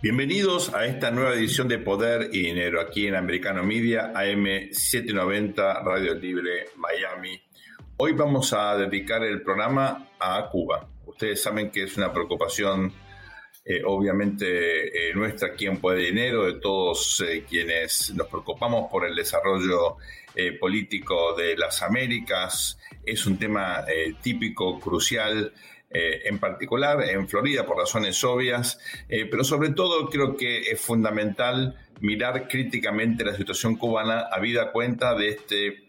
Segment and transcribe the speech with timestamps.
[0.00, 6.14] Bienvenidos a esta nueva edición de Poder y Dinero aquí en Americano Media, AM790, Radio
[6.14, 7.42] Libre, Miami.
[7.96, 10.88] Hoy vamos a dedicar el programa a Cuba.
[11.04, 12.92] Ustedes saben que es una preocupación
[13.64, 18.88] eh, obviamente eh, nuestra aquí en Poder y Dinero, de todos eh, quienes nos preocupamos
[18.90, 19.96] por el desarrollo
[20.60, 22.78] político de las Américas.
[23.04, 23.84] Es un tema
[24.22, 25.52] típico, crucial
[25.90, 28.78] eh, en particular en Florida por razones obvias,
[29.08, 34.70] eh, pero sobre todo creo que es fundamental mirar críticamente la situación cubana a vida
[34.70, 35.88] cuenta de este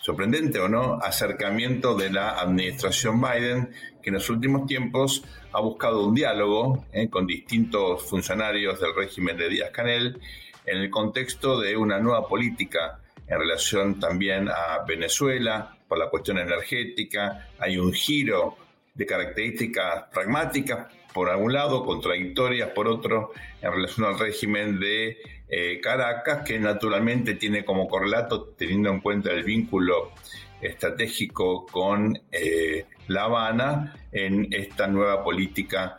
[0.00, 3.70] sorprendente o no acercamiento de la administración Biden,
[4.02, 9.36] que en los últimos tiempos ha buscado un diálogo eh, con distintos funcionarios del régimen
[9.36, 10.20] de Díaz Canel
[10.66, 16.38] en el contexto de una nueva política en relación también a Venezuela por la cuestión
[16.38, 17.48] energética.
[17.58, 18.56] Hay un giro
[18.94, 25.80] de características pragmáticas por algún lado, contradictorias por otro, en relación al régimen de eh,
[25.80, 30.12] Caracas, que naturalmente tiene como correlato, teniendo en cuenta el vínculo
[30.60, 35.98] estratégico con eh, La Habana, en esta nueva política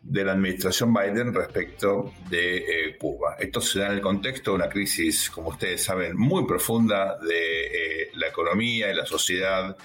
[0.00, 3.36] de la administración Biden respecto de eh, Cuba.
[3.38, 8.10] Esto se da en el contexto de una crisis, como ustedes saben, muy profunda de
[8.14, 9.76] la economía y la sociedad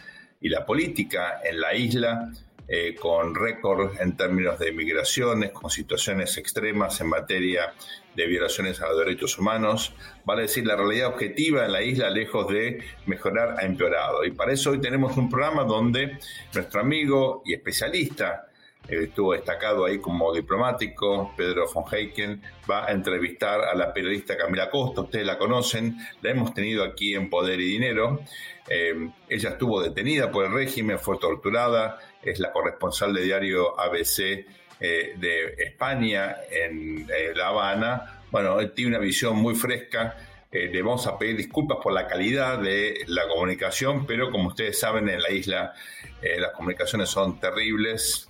[0.42, 2.32] y la política en la isla,
[2.68, 7.74] eh, con récord en términos de migraciones, con situaciones extremas en materia
[8.16, 9.94] de violaciones a los derechos humanos.
[10.26, 14.24] Vale decir, la realidad objetiva en la isla, lejos de mejorar, ha empeorado.
[14.24, 16.18] Y para eso hoy tenemos un programa donde
[16.54, 18.48] nuestro amigo y especialista,
[18.88, 24.70] estuvo destacado ahí como diplomático, Pedro von Heiken, va a entrevistar a la periodista Camila
[24.70, 28.22] Costa, ustedes la conocen, la hemos tenido aquí en Poder y Dinero.
[28.68, 34.20] Eh, ella estuvo detenida por el régimen, fue torturada, es la corresponsal de diario ABC
[34.20, 38.22] eh, de España en La Habana.
[38.32, 40.18] Bueno, tiene una visión muy fresca.
[40.52, 45.08] le vamos a pedir disculpas por la calidad de la comunicación, pero como ustedes saben,
[45.10, 45.74] en la isla
[46.22, 48.30] las comunicaciones son terribles,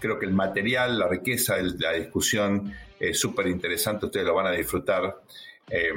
[0.00, 4.46] creo que el material, la riqueza de la discusión es súper interesante, ustedes lo van
[4.46, 5.22] a disfrutar.
[5.68, 5.92] Eh,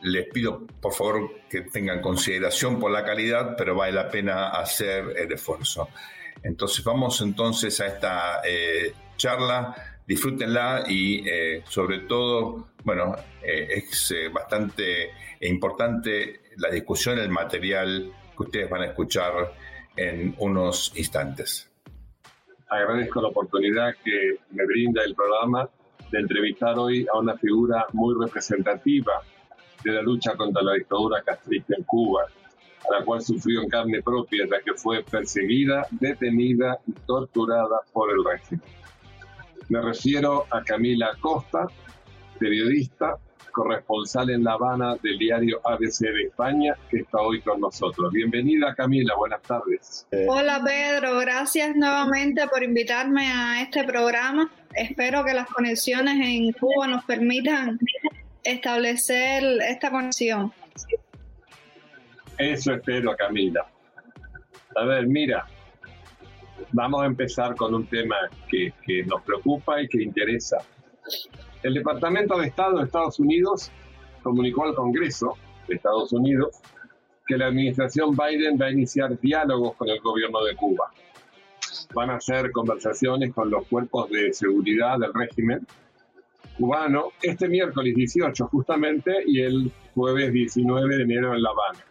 [0.00, 5.14] les pido por favor que tengan consideración por la calidad, pero vale la pena hacer
[5.16, 5.88] el esfuerzo.
[6.42, 15.10] Entonces vamos entonces a esta eh, charla, disfrútenla y eh, sobre todo, bueno, es bastante
[15.40, 19.52] importante la discusión, el material que ustedes van a escuchar
[19.96, 21.71] en unos instantes
[22.78, 25.68] agradezco la oportunidad que me brinda el programa
[26.10, 29.12] de entrevistar hoy a una figura muy representativa
[29.84, 32.22] de la lucha contra la dictadura castrista en Cuba,
[32.88, 38.10] a la cual sufrió en carne propia, ya que fue perseguida, detenida y torturada por
[38.10, 38.62] el régimen.
[39.68, 41.66] Me refiero a Camila Costa,
[42.38, 43.16] periodista,
[43.52, 48.12] corresponsal en La Habana del diario ABC de España, que está hoy con nosotros.
[48.12, 50.06] Bienvenida Camila, buenas tardes.
[50.28, 54.50] Hola Pedro, gracias nuevamente por invitarme a este programa.
[54.74, 57.78] Espero que las conexiones en Cuba nos permitan
[58.42, 60.52] establecer esta conexión.
[62.38, 63.66] Eso espero, Camila.
[64.74, 65.46] A ver, mira,
[66.72, 68.16] vamos a empezar con un tema
[68.48, 70.58] que, que nos preocupa y que interesa
[71.62, 73.70] el Departamento de Estado de Estados Unidos
[74.22, 75.36] comunicó al Congreso
[75.68, 76.60] de Estados Unidos
[77.26, 80.90] que la administración Biden va a iniciar diálogos con el gobierno de Cuba.
[81.94, 85.66] Van a hacer conversaciones con los cuerpos de seguridad del régimen
[86.58, 91.84] cubano este miércoles 18 justamente y el jueves 19 de enero en La Habana.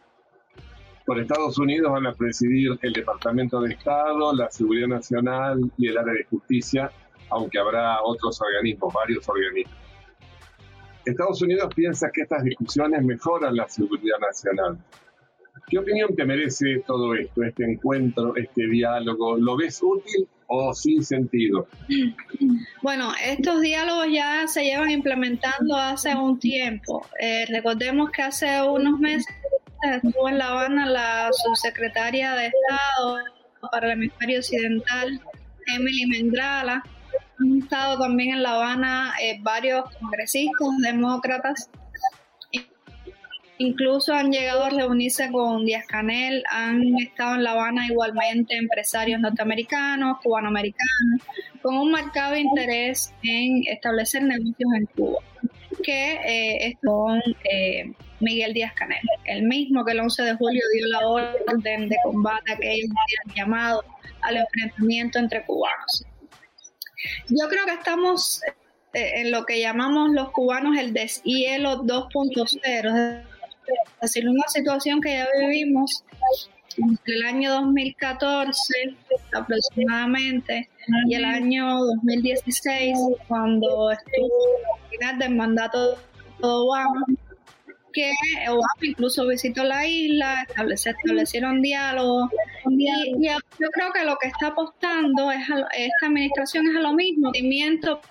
[1.06, 5.98] Por Estados Unidos van a presidir el Departamento de Estado, la Seguridad Nacional y el
[5.98, 6.92] área de justicia
[7.32, 9.78] aunque habrá otros organismos, varios organismos.
[11.06, 14.78] Estados Unidos piensa que estas discusiones mejoran la seguridad nacional.
[15.68, 19.38] ¿Qué opinión te merece todo esto, este encuentro, este diálogo?
[19.38, 21.68] ¿Lo ves útil o sin sentido?
[22.82, 27.06] Bueno, estos diálogos ya se llevan implementando hace un tiempo.
[27.20, 29.34] Eh, recordemos que hace unos meses
[29.82, 33.18] estuvo en La Habana la subsecretaria de Estado
[33.72, 35.20] para el hemisferio occidental,
[35.74, 36.84] Emily Mendrala,
[37.42, 41.70] han estado también en La Habana eh, varios congresistas demócratas.
[43.58, 49.20] Incluso han llegado a reunirse con Díaz Canel, han estado en La Habana igualmente empresarios
[49.20, 51.22] norteamericanos, cubanoamericanos,
[51.62, 55.20] con un marcado interés en establecer negocios en Cuba,
[55.84, 57.22] que eh, es con
[57.52, 61.98] eh, Miguel Díaz Canel, el mismo que el 11 de julio dio la orden de
[62.04, 63.84] combate a aquellos días llamado
[64.22, 66.04] al enfrentamiento entre cubanos.
[67.30, 68.42] Yo creo que estamos
[68.94, 73.24] eh, en lo que llamamos los cubanos el deshielo 2.0,
[73.68, 76.04] es decir, una situación que ya vivimos
[76.78, 78.96] entre el año 2014
[79.34, 80.70] aproximadamente
[81.08, 85.98] y el año 2016, cuando estuvo al final del mandato de
[86.42, 87.06] Obama,
[87.92, 88.12] que
[88.48, 92.30] Obama incluso visitó la isla, establecieron diálogo.
[92.70, 92.88] Y,
[93.28, 98.02] yo creo que lo que está apostando es esta administración es a lo mismo, movimiento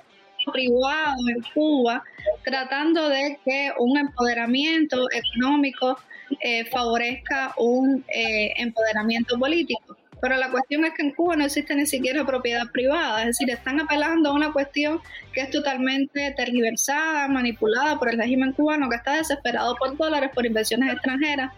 [0.53, 2.03] privado en Cuba,
[2.45, 5.99] tratando de que un empoderamiento económico
[6.41, 9.97] eh, favorezca un eh, empoderamiento político.
[10.21, 13.51] Pero la cuestión es que en Cuba no existe ni siquiera propiedad privada, es decir,
[13.51, 15.01] están apelando a una cuestión
[15.33, 20.45] que es totalmente tergiversada, manipulada por el régimen cubano que está desesperado por dólares, por
[20.45, 21.53] inversiones extranjeras,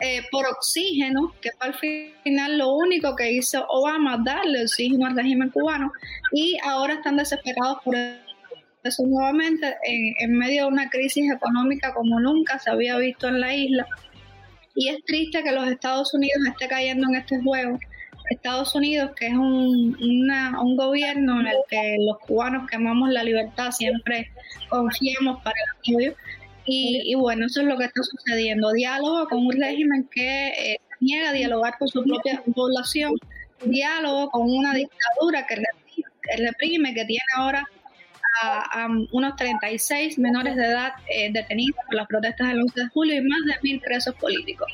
[0.00, 5.16] eh, por oxígeno, que fue al final lo único que hizo Obama, darle oxígeno al
[5.16, 5.92] régimen cubano,
[6.32, 12.58] y ahora están desesperados por eso nuevamente en, medio de una crisis económica como nunca
[12.58, 13.86] se había visto en la isla.
[14.80, 17.80] Y es triste que los Estados Unidos esté cayendo en este juego.
[18.30, 23.24] Estados Unidos, que es un, un gobierno en el que los cubanos que amamos la
[23.24, 24.30] libertad siempre
[24.68, 26.14] confiamos para el apoyo.
[26.64, 28.70] Y, bueno, eso es lo que está sucediendo.
[28.72, 33.14] Diálogo con un régimen que eh, niega dialogar con su propia población.
[33.64, 35.56] Diálogo con una dictadura que
[36.36, 37.66] reprime, que tiene ahora
[38.42, 43.14] a, unos 36 menores de edad eh, detenidos por las protestas del 11 de julio
[43.16, 44.68] y más de mil presos políticos.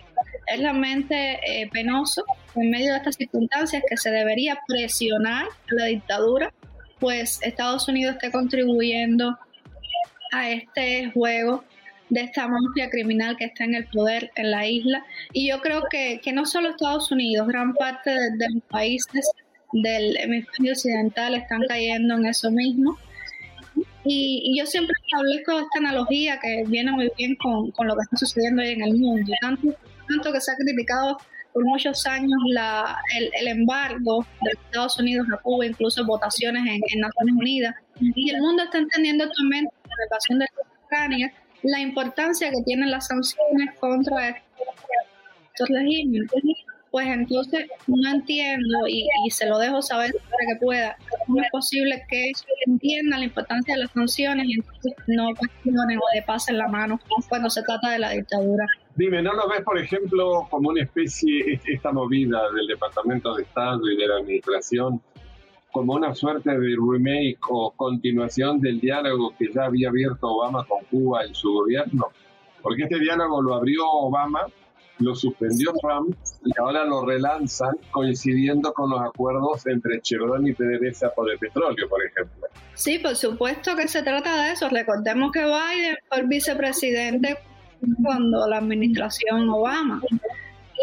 [0.47, 2.25] Es realmente eh, penoso
[2.55, 6.53] en medio de estas circunstancias que se debería presionar a la dictadura,
[7.01, 9.39] pues Estados Unidos esté contribuyendo
[10.33, 11.65] a este juego
[12.11, 15.05] de esta mafia criminal que está en el poder en la isla.
[15.33, 19.27] Y yo creo que, que no solo Estados Unidos, gran parte de los países
[19.73, 22.97] del hemisferio occidental están cayendo en eso mismo.
[24.05, 28.17] Y, yo siempre establezco esta analogía que viene muy bien con, con, lo que está
[28.17, 29.33] sucediendo hoy en el mundo.
[29.41, 29.75] Tanto,
[30.09, 31.19] tanto que se ha criticado
[31.53, 36.81] por muchos años la, el, el, embargo de Estados Unidos a Cuba, incluso votaciones en,
[36.93, 37.75] en Naciones Unidas.
[38.01, 40.47] Y el mundo está entendiendo también la relación de
[40.85, 41.33] Ucrania
[41.65, 46.31] la importancia que tienen las sanciones contra estos regímenes
[46.95, 50.97] pues entonces no entiendo y, se lo dejo saber para que pueda.
[51.27, 52.31] ¿Cómo es posible que
[52.69, 57.01] entiendan la importancia de las sanciones y entonces no cuestionen o le pasen la mano
[57.29, 58.65] cuando se trata de la dictadura?
[58.95, 63.91] Dime, ¿no lo ves, por ejemplo, como una especie, esta movida del Departamento de Estado
[63.91, 65.03] y de la Administración,
[65.73, 70.85] como una suerte de remake o continuación del diálogo que ya había abierto Obama con
[70.85, 72.07] Cuba en su gobierno?
[72.63, 74.47] Porque este diálogo lo abrió Obama
[74.99, 81.13] lo suspendió Trump y ahora lo relanzan coincidiendo con los acuerdos entre Chevron y PDVSA
[81.15, 82.49] por el petróleo, por ejemplo.
[82.75, 84.69] Sí, por supuesto que se trata de eso.
[84.69, 87.39] Recordemos que Biden fue el vicepresidente
[88.03, 90.01] cuando la administración Obama.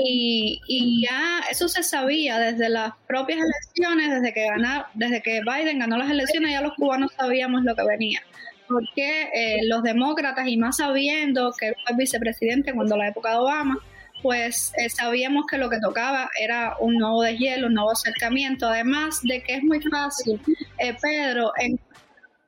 [0.03, 5.41] Y, y, ya eso se sabía desde las propias elecciones, desde que ganar, desde que
[5.41, 8.21] Biden ganó las elecciones, ya los cubanos sabíamos lo que venía.
[8.67, 13.77] Porque eh, los demócratas, y más sabiendo que fue vicepresidente cuando la época de Obama,
[14.21, 19.21] pues eh, sabíamos que lo que tocaba era un nuevo deshielo, un nuevo acercamiento, además
[19.23, 20.39] de que es muy fácil.
[20.79, 21.79] Eh, Pedro, en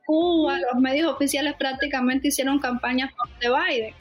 [0.06, 3.94] Cuba los medios oficiales prácticamente hicieron campañas de Biden.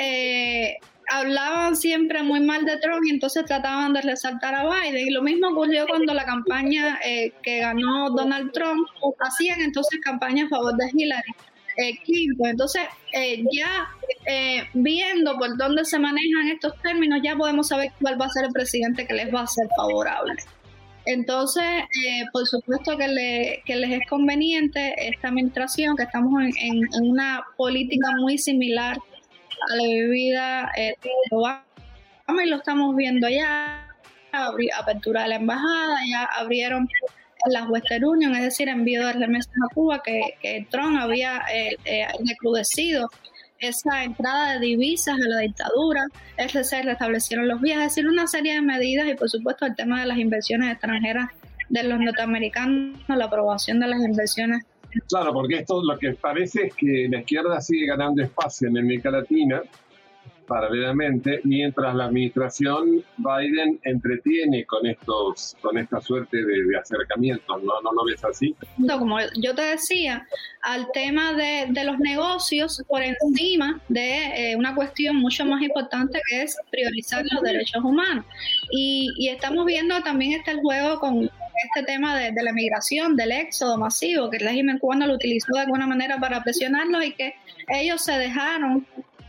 [0.00, 0.76] Eh,
[1.10, 5.08] hablaban siempre muy mal de Trump y entonces trataban de resaltar a Biden.
[5.08, 6.98] Y lo mismo ocurrió cuando la campaña
[7.42, 8.86] que ganó Donald Trump
[9.20, 11.32] hacían entonces campaña a favor de Hillary.
[11.76, 11.98] Eh,
[12.44, 13.88] Entonces, eh, ya
[14.26, 18.44] eh, viendo por dónde se manejan estos términos, ya podemos saber cuál va a ser
[18.44, 20.34] el presidente que les va a ser favorable.
[21.06, 26.80] Entonces, eh, por supuesto que, le, que, les es conveniente esta administración, que estamos en,
[27.02, 28.96] una política muy similar
[29.70, 30.96] a la vivida de
[31.30, 31.64] Obama,
[32.42, 33.86] y lo estamos viendo ya,
[34.78, 36.88] apertura de la embajada, ya abrieron
[37.50, 41.76] las Western Union, es decir, envío de remesas a Cuba, que, que Trump había eh,
[41.84, 43.08] eh, recrudecido
[43.58, 46.02] esa entrada de divisas a la dictadura,
[46.48, 50.00] se restablecieron los vías, es decir, una serie de medidas y por supuesto el tema
[50.00, 51.30] de las inversiones extranjeras
[51.68, 54.64] de los norteamericanos, la aprobación de las inversiones.
[55.08, 59.10] Claro, porque esto lo que parece es que la izquierda sigue ganando espacio en América
[59.10, 59.62] Latina
[60.46, 67.80] paralelamente, mientras la administración Biden entretiene con estos, con esta suerte de, acercamientos, ¿no?
[67.82, 67.92] ¿no?
[67.92, 68.54] lo ves así?
[68.98, 70.26] Como yo te decía,
[70.62, 76.20] al tema de, de los negocios por encima de eh, una cuestión mucho más importante
[76.28, 78.24] que es priorizar los derechos humanos.
[78.70, 81.30] Y, y estamos viendo también este juego con
[81.64, 85.60] este tema de, la migración, del éxodo masivo, que el régimen cubano lo utilizó de
[85.60, 87.34] alguna manera para presionarlos y que
[87.68, 88.86] ellos se dejaron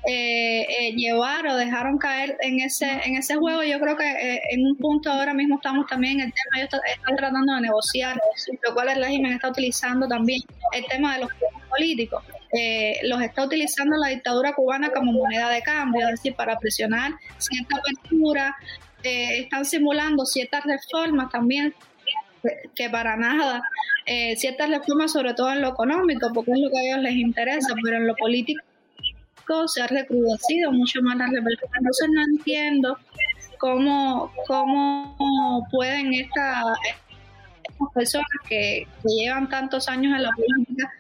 [0.08, 3.64] eh, eh, llevar o dejaron caer en ese en ese juego.
[3.64, 6.82] Yo creo que eh, en un punto ahora mismo estamos también en el tema, ellos
[6.96, 8.22] están tratando de negociar,
[8.68, 10.42] lo cual el régimen está utilizando también
[10.74, 11.32] el tema de los
[11.70, 12.24] políticos.
[13.04, 17.78] los está utilizando la dictadura cubana como moneda de cambio, es decir, para presionar cierta
[17.78, 18.56] apertura,
[19.02, 21.74] están simulando ciertas reformas también
[22.76, 23.62] que para nada,
[24.38, 27.74] ciertas reformas sobre todo en lo económico, porque es lo que a ellos les interesa,
[27.84, 28.62] pero en lo político
[29.68, 31.70] se ha recrudecido mucho más la represión.
[31.78, 32.98] Entonces no entiendo
[33.60, 36.64] cómo, cómo pueden estas
[37.94, 40.92] personas que, llevan tantos años en la política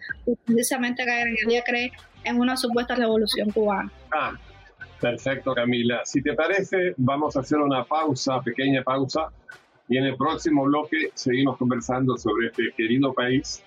[0.45, 1.91] precisamente caer en ella cree
[2.23, 3.91] en una supuesta revolución cubana.
[4.11, 4.33] Ah,
[4.99, 6.01] perfecto Camila.
[6.05, 9.29] Si te parece, vamos a hacer una pausa, pequeña pausa,
[9.87, 13.63] y en el próximo bloque seguimos conversando sobre este querido país.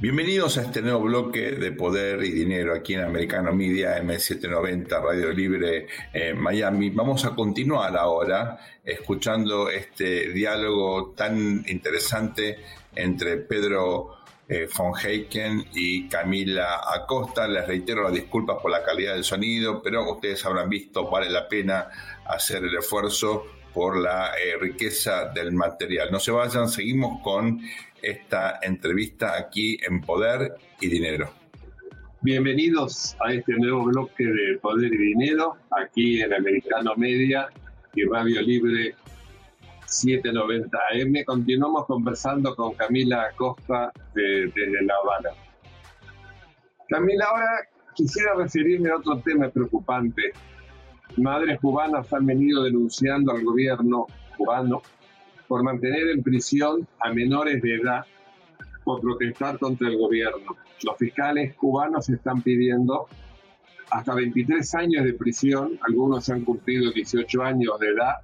[0.00, 5.30] Bienvenidos a este nuevo bloque de Poder y Dinero aquí en Americano Media M790 Radio
[5.30, 6.88] Libre en Miami.
[6.88, 12.60] Vamos a continuar ahora escuchando este diálogo tan interesante
[12.96, 14.16] entre Pedro
[14.48, 17.46] eh, von Heiken y Camila Acosta.
[17.46, 21.46] Les reitero las disculpas por la calidad del sonido, pero ustedes habrán visto, vale la
[21.46, 21.90] pena
[22.24, 26.10] hacer el esfuerzo por la eh, riqueza del material.
[26.10, 27.60] No se vayan, seguimos con
[28.02, 31.30] esta entrevista aquí en Poder y Dinero.
[32.22, 37.48] Bienvenidos a este nuevo bloque de Poder y Dinero, aquí en Americano Media
[37.94, 38.94] y Radio Libre
[39.86, 41.24] 790 AM.
[41.24, 45.30] Continuamos conversando con Camila Acosta desde La Habana.
[46.88, 50.32] Camila, ahora quisiera referirme a otro tema preocupante.
[51.16, 54.82] Madres cubanas han venido denunciando al gobierno cubano
[55.48, 58.04] por mantener en prisión a menores de edad
[58.84, 60.56] por protestar contra el gobierno.
[60.82, 63.06] Los fiscales cubanos están pidiendo
[63.90, 68.14] hasta 23 años de prisión, algunos han cumplido 18 años de edad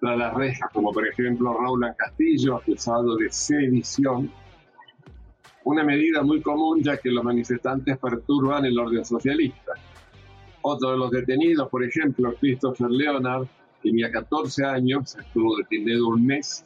[0.00, 4.30] tras las rejas, como por ejemplo Raúl Castillo, acusado de sedición,
[5.64, 9.72] una medida muy común ya que los manifestantes perturban el orden socialista.
[10.66, 13.46] Otro de los detenidos, por ejemplo, Christopher Leonard,
[13.82, 16.64] tenía 14 años, estuvo detenido un mes.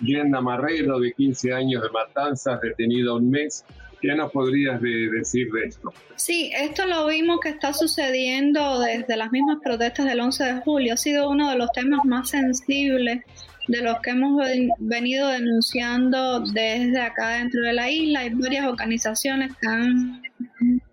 [0.00, 3.66] Diana Marrero, de 15 años de matanzas, detenida un mes.
[4.00, 5.92] ¿Qué nos podrías decir de esto?
[6.16, 10.94] Sí, esto lo vimos que está sucediendo desde las mismas protestas del 11 de julio.
[10.94, 13.20] Ha sido uno de los temas más sensibles
[13.68, 14.40] de los que hemos
[14.78, 18.20] venido denunciando desde acá dentro de la isla.
[18.20, 20.22] Hay varias organizaciones que han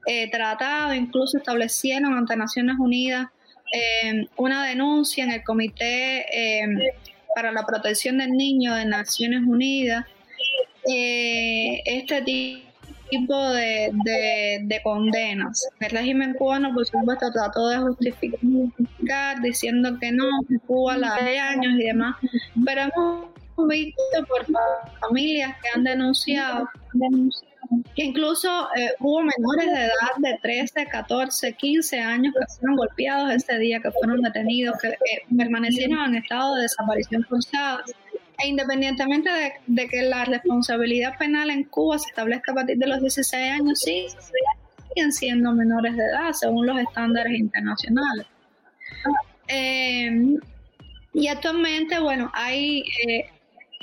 [0.06, 3.27] eh, tratado, incluso establecieron ante Naciones Unidas
[3.72, 6.94] eh, una denuncia en el Comité eh,
[7.36, 10.06] para la Protección del Niño de Naciones Unidas.
[10.88, 13.91] Eh, este tipo de,
[14.63, 15.68] de, condenas.
[15.79, 20.25] El régimen cubano, por supuesto, trató de justificar diciendo que no,
[20.65, 22.15] Cuba la de años y demás,
[22.65, 24.46] pero hemos visto por
[25.00, 26.68] familias que han denunciado,
[27.95, 33.31] que incluso eh, hubo menores de edad de 13, 14, 15 años que fueron golpeados
[33.31, 34.95] ese día, que fueron detenidos, que
[35.35, 37.83] permanecieron en estado de desaparición forzada.
[38.41, 39.29] E independientemente
[39.67, 43.79] de, que la responsabilidad penal en Cuba se establezca a partir de los 16 años,
[43.79, 44.07] sí,
[44.88, 48.25] siguen siendo menores de edad según los estándares internacionales.
[49.49, 50.38] Eh,
[51.13, 53.29] y actualmente, bueno, hay, eh,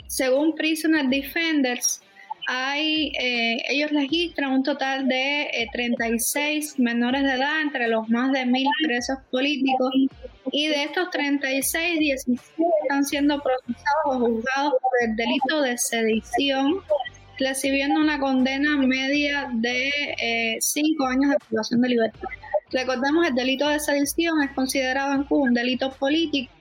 [0.06, 2.00] según Prisoner Defenders,
[2.46, 8.32] hay, eh, ellos registran un total de 36 eh, menores de edad entre los más
[8.32, 9.90] de mil presos políticos
[10.52, 12.42] y de estos 36, 17
[12.82, 16.76] están siendo procesados o juzgados por el delito de sedición,
[17.38, 22.28] recibiendo una condena media de 5 eh, años de privación de libertad.
[22.70, 26.55] Recordemos, el delito de sedición es considerado en Cuba un delito político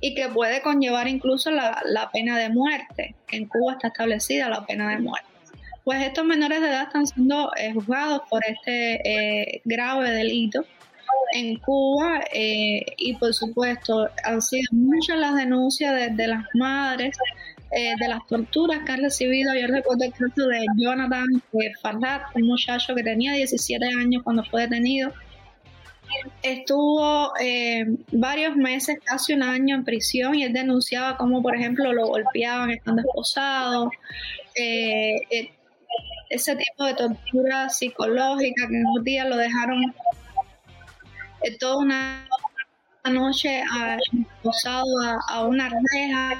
[0.00, 3.14] y que puede conllevar incluso la, pena de muerte.
[3.30, 5.28] En Cuba está establecida la pena de muerte.
[5.84, 10.64] Pues estos menores de edad están siendo eh, juzgados por este eh, grave delito
[11.32, 17.16] en Cuba eh, y por supuesto han sido muchas las denuncias de, las madres
[17.70, 19.52] de las torturas que han recibido.
[19.54, 21.42] Yo recuerdo el caso de Jonathan
[21.82, 25.12] Farhat, un muchacho que tenía 17 años cuando fue detenido
[26.42, 31.92] estuvo eh, varios meses, casi un año en prisión y él denunciaba cómo, por ejemplo,
[31.92, 33.90] lo golpeaban estando esposado,
[34.56, 35.52] eh, eh,
[36.30, 39.94] ese tipo de tortura psicológica que en unos días lo dejaron
[41.60, 42.28] toda una
[43.10, 43.62] noche
[44.42, 44.86] posado
[45.28, 46.38] a, una reja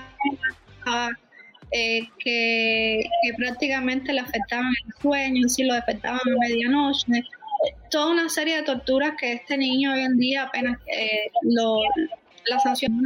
[1.72, 3.02] eh, que,
[3.36, 7.24] prácticamente le afectaban el sueño, si lo afectaban a medianoche.
[7.90, 11.80] Toda una serie de torturas que este niño hoy en día apenas eh, lo,
[12.46, 13.00] la sanción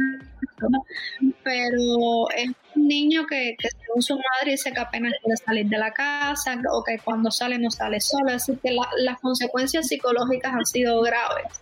[1.43, 5.91] pero es un niño que, según su madre dice que apenas puede salir de la
[5.91, 11.01] casa o que cuando sale no sale solo, decir, que las consecuencias psicológicas han sido
[11.01, 11.61] graves.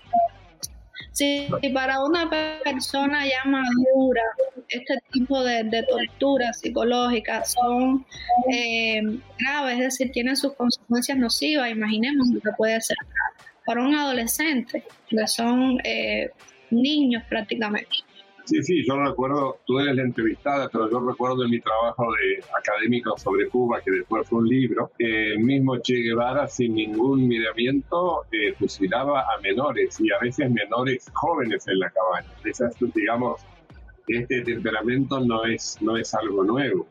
[1.17, 2.29] Si para una
[2.63, 4.21] persona ya madura
[4.69, 8.05] este tipo de, torturas psicológicas son
[8.53, 9.01] eh,
[9.39, 12.97] graves, es decir, tienen sus consecuencias nocivas, imaginemos lo que puede ser
[13.65, 16.29] para un adolescente, que son eh,
[16.69, 17.89] niños prácticamente.
[18.47, 22.41] Sí, sí, yo recuerdo, tú eres la entrevistada, pero yo recuerdo en mi trabajo de
[22.57, 28.23] académico sobre Cuba, que después fue un libro, el mismo Che Guevara sin ningún miramiento
[28.31, 32.29] eh, fusilaba a menores y a veces menores jóvenes en la cabaña.
[32.45, 33.41] Esas, digamos,
[34.07, 36.87] este temperamento no es, no es algo nuevo.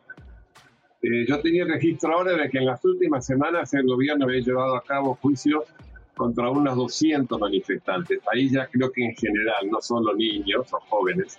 [1.01, 4.77] Eh, yo tenía registro ahora de que en las últimas semanas el gobierno había llevado
[4.77, 5.65] a cabo juicios
[6.17, 8.21] contra unos 200 manifestantes.
[8.33, 11.39] Ahí ya creo que en general, no solo niños o jóvenes,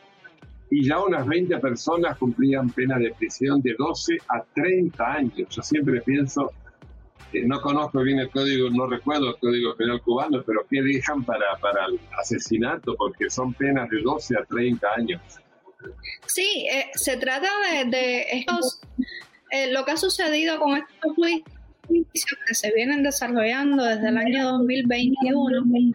[0.69, 5.49] y ya unas 20 personas cumplían pena de prisión de 12 a 30 años.
[5.49, 6.51] Yo siempre pienso,
[7.31, 11.23] que no conozco bien el código, no recuerdo el código penal cubano, pero ¿qué dejan
[11.23, 12.95] para, para el asesinato?
[12.95, 15.21] Porque son penas de 12 a 30 años.
[16.25, 17.47] Sí, eh, se trata
[17.85, 18.81] de, estos,
[19.51, 21.56] eh, lo que ha sucedido con estos juicios
[21.87, 25.93] que se vienen desarrollando desde el año 2021.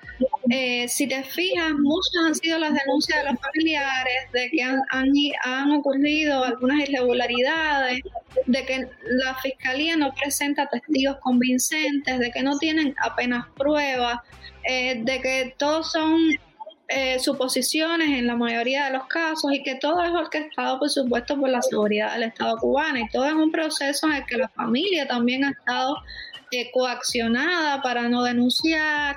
[0.51, 4.81] Eh, si te fijas, muchas han sido las denuncias de los familiares de que han,
[4.91, 8.01] han, ocurrido algunas irregularidades,
[8.47, 14.21] de que la fiscalía no presenta testigos convincentes, de que no tienen apenas pruebas,
[14.65, 16.19] eh, de que todos son
[16.95, 21.39] eh, suposiciones en la mayoría de los casos y que todo es orquestado, por supuesto,
[21.39, 24.49] por la seguridad del Estado cubano y todo es un proceso en el que la
[24.49, 25.97] familia también ha estado
[26.51, 29.17] eh, coaccionada para no denunciar,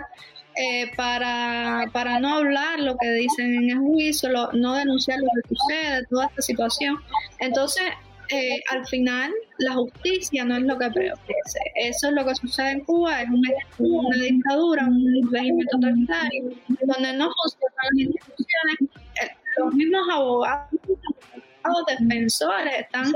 [0.55, 5.55] eh, para, para no hablar lo que dicen en el juicio, no denunciar lo que
[5.55, 6.97] sucede, toda esta situación.
[7.39, 7.83] Entonces,
[8.29, 11.59] eh, al final la justicia no es lo que prevalece.
[11.75, 13.29] Eso es lo que sucede en Cuba, es
[13.77, 18.97] una, dictadura, un régimen totalitario, donde no funcionan las instituciones.
[19.57, 20.69] Los mismos abogados,
[21.87, 23.13] defensores están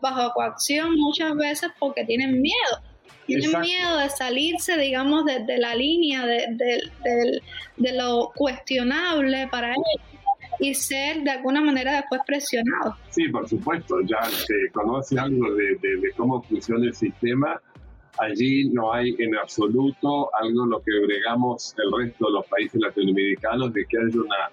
[0.00, 2.82] bajo coacción muchas veces porque tienen miedo.
[3.26, 6.46] Tienen miedo de salirse, digamos, de, la línea de,
[7.76, 10.10] de lo cuestionable para ellos
[10.60, 12.96] y ser de alguna manera después presionado.
[13.08, 17.60] Sí, por supuesto, ya se conoce algo de, cómo funciona el sistema.
[18.18, 23.72] Allí no hay en absoluto algo lo que bregamos el resto de los países latinoamericanos
[23.72, 24.50] de que haya una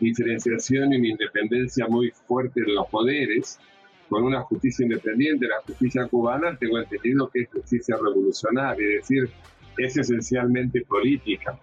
[0.00, 3.58] diferenciación y una independencia muy fuerte de los poderes,
[4.08, 5.46] con una justicia independiente.
[5.46, 9.30] La justicia cubana, tengo entendido que es justicia revolucionaria, es decir,
[9.76, 11.58] es esencialmente política.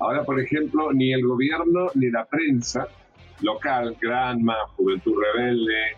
[0.00, 2.88] Ahora, por ejemplo, ni el gobierno ni la prensa
[3.42, 5.96] local, Granma, Juventud Rebelde,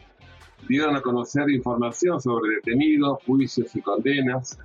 [0.68, 4.58] dieron a conocer información sobre detenidos, juicios y condenas.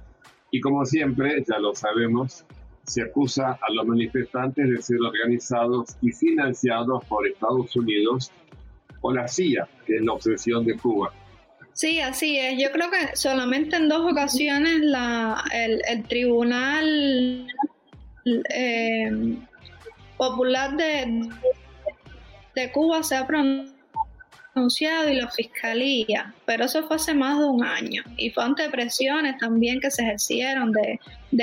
[0.57, 2.43] Y como siempre, ya lo sabemos,
[2.83, 8.31] se acusa a los manifestantes de ser organizados y financiados por Estados Unidos
[9.01, 11.13] o la CIA, que es la obsesión de Cuba.
[11.73, 12.59] Sí, así es.
[12.59, 17.45] Yo creo que solamente en dos ocasiones la, el, Tribunal
[18.49, 19.35] eh,
[20.17, 21.29] Popular de,
[22.55, 23.76] de Cuba se ha pronunciado
[24.57, 29.37] y la fiscalía, pero eso fue hace más de un año y fue ante presiones
[29.37, 30.99] también que se ejercieron de,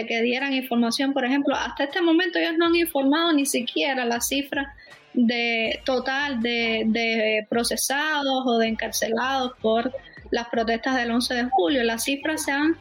[0.06, 1.12] que dieran información.
[1.12, 4.74] Por ejemplo, hasta este momento ellos no han informado ni siquiera la cifra
[5.12, 9.92] de total de, de procesados o de encarcelados por
[10.30, 11.84] las protestas del 11 de julio.
[11.84, 12.76] Las cifras se han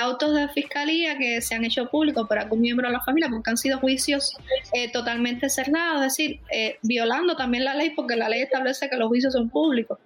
[0.00, 3.50] autos de fiscalía que se han hecho públicos por algún miembro de la familia porque
[3.50, 4.36] han sido juicios
[4.72, 8.96] eh, totalmente cerrados, es decir, eh, violando también la ley porque la ley establece que
[8.96, 9.98] los juicios son públicos.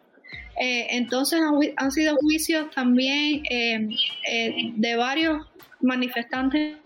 [0.61, 1.41] Eh, entonces
[1.77, 5.47] han, sido juicios también de varios
[5.81, 6.77] manifestantes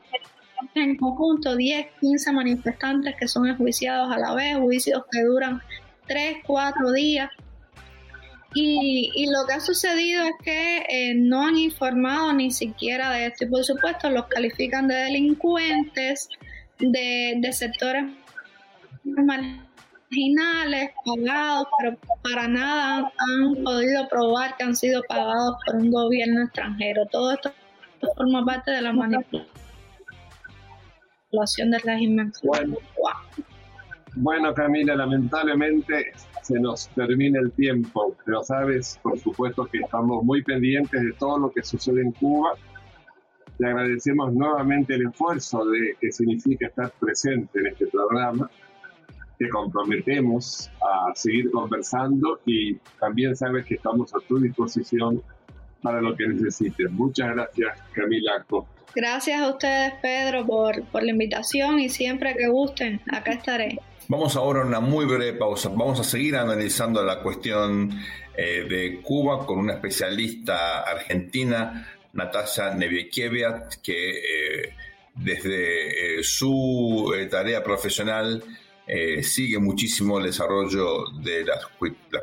[0.74, 5.60] en conjunto, 10, 15 manifestantes que son enjuiciados a la vez, juicios que duran
[6.06, 7.30] 3, 4 días.
[8.54, 13.44] Y, lo que ha sucedido es que eh, no han informado ni siquiera de esto
[13.44, 16.28] y por supuesto los califican de delincuentes,
[16.78, 18.04] de, de sectores
[19.04, 26.44] marginales, pagados, pero para nada han, podido probar que han sido pagados por un gobierno
[26.44, 27.06] extranjero.
[27.10, 27.52] Todo esto
[28.16, 29.50] forma parte de la manipulación
[31.70, 32.32] del régimen.
[32.42, 32.76] Bueno,
[34.16, 36.12] Bueno, Camila, lamentablemente
[36.42, 41.38] se nos termina el tiempo, pero sabes, por supuesto que estamos muy pendientes de todo
[41.38, 42.54] lo que sucede en Cuba.
[43.58, 48.50] Le agradecemos nuevamente el esfuerzo de que significa estar presente en este programa.
[49.38, 55.22] Te comprometemos a seguir conversando y también sabes que estamos a tu disposición
[55.80, 56.90] para lo que necesites.
[56.90, 58.44] Muchas gracias, Camila.
[58.94, 63.78] Gracias a ustedes, Pedro, por, por la invitación y siempre que gusten, acá estaré.
[64.08, 65.68] Vamos ahora a una muy breve pausa.
[65.68, 67.90] Vamos a seguir analizando la cuestión
[68.36, 74.74] eh, de Cuba con una especialista argentina, Natasha Neviekiewicz, que eh,
[75.14, 78.42] desde eh, su tarea profesional
[79.22, 81.58] sigue muchísimo el desarrollo de la,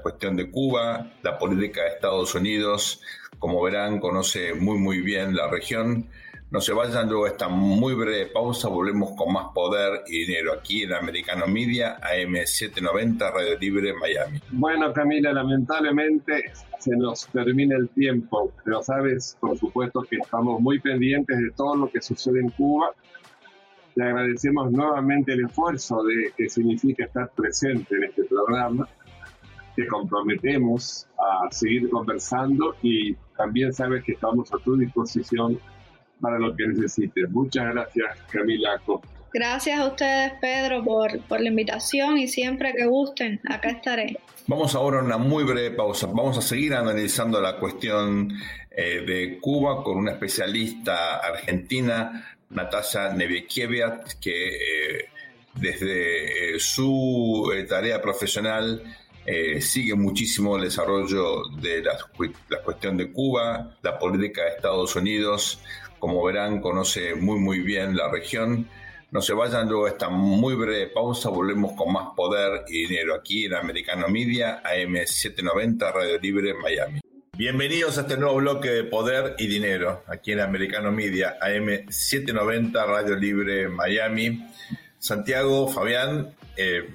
[0.03, 3.01] cuestión de Cuba, la política de Estados Unidos.
[3.39, 6.09] Como verán, conoce muy muy bien la región.
[6.51, 10.81] No se vayan luego esta muy breve pausa, volvemos con más poder y dinero aquí
[10.81, 14.41] en Americano Media, AM790, Radio Libre, Miami.
[14.53, 20.79] Bueno, Camila, lamentablemente se nos termina el tiempo, pero sabes, por supuesto que estamos muy
[20.79, 22.95] pendientes de todo lo que sucede en Cuba.
[23.93, 28.89] Le agradecemos nuevamente el esfuerzo de que significa estar presente en este programa.
[29.75, 35.59] Te comprometemos a seguir conversando y también sabes que estamos a tu disposición
[36.19, 37.29] para lo que necesites.
[37.29, 38.81] Muchas gracias, Camila.
[39.31, 44.17] Gracias a ustedes, Pedro, por, por la invitación y siempre que gusten, acá estaré.
[44.47, 46.07] Vamos ahora a una muy breve pausa.
[46.07, 48.33] Vamos a seguir analizando la cuestión
[48.71, 55.05] eh, de Cuba con una especialista argentina, Natasha Neviekiewicz, que eh,
[55.53, 58.81] desde eh, su tarea profesional
[59.59, 61.95] sigue muchísimo el desarrollo de la,
[62.49, 65.61] la cuestión de Cuba, la política de Estados Unidos,
[65.99, 68.67] como verán, conoce muy muy bien la región.
[69.11, 73.45] No se vayan luego esta muy breve pausa, volvemos con más poder y dinero aquí
[73.45, 77.01] en Americano Media, AM790, Radio Libre, Miami.
[77.35, 83.15] Bienvenidos a este nuevo bloque de Poder y Dinero, aquí en Americano Media, AM790, Radio
[83.15, 84.45] Libre, Miami.
[84.97, 86.89] Santiago, Fabián, eh,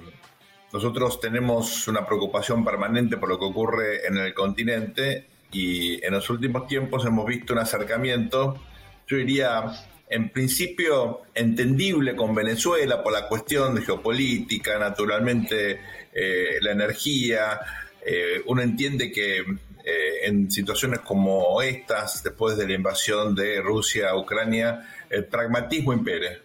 [0.74, 6.28] nosotros tenemos una preocupación permanente por lo que ocurre en el continente y en los
[6.28, 8.60] últimos tiempos hemos visto un acercamiento
[9.06, 9.64] yo diría,
[10.08, 15.80] en principio entendible con Venezuela por la cuestión de geopolítica, naturalmente
[16.12, 17.60] eh, la energía.
[18.04, 24.10] Eh, uno entiende que eh, en situaciones como estas, después de la invasión de Rusia
[24.10, 26.42] a Ucrania, el pragmatismo impere.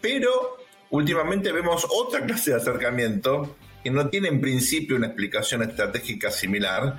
[0.00, 0.58] Pero
[0.90, 6.98] últimamente vemos otra clase de acercamiento que no tiene en principio una explicación estratégica similar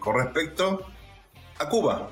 [0.00, 0.84] con respecto
[1.58, 2.10] a Cuba.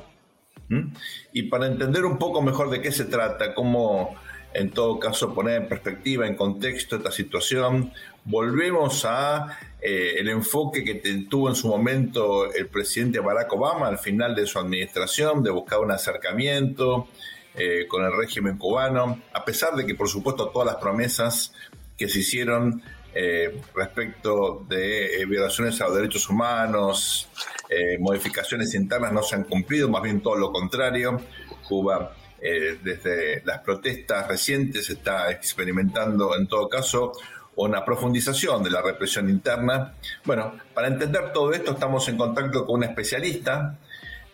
[1.33, 4.17] Y para entender un poco mejor de qué se trata, cómo
[4.55, 7.93] en todo caso poner en perspectiva, en contexto esta situación,
[8.25, 10.95] volvemos a eh, el enfoque que
[11.29, 15.81] tuvo en su momento el presidente Barack Obama al final de su administración, de buscar
[15.81, 17.09] un acercamiento
[17.57, 21.53] eh, con el régimen cubano, a pesar de que por supuesto todas las promesas
[21.99, 27.29] que se hicieron eh, respecto de violaciones a los derechos humanos,
[27.75, 31.21] eh, modificaciones internas no se han cumplido, más bien todo lo contrario.
[31.67, 37.13] Cuba, eh, desde las protestas recientes, está experimentando en todo caso
[37.57, 39.95] una profundización de la represión interna.
[40.25, 43.79] Bueno, para entender todo esto estamos en contacto con una especialista